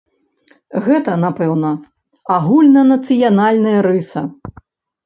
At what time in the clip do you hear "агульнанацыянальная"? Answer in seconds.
2.39-3.79